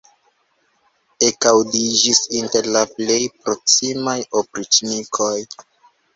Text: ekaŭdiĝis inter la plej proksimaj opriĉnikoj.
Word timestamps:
ekaŭdiĝis 1.27 2.21
inter 2.39 2.71
la 2.77 2.83
plej 2.95 3.19
proksimaj 3.45 4.17
opriĉnikoj. 4.43 5.33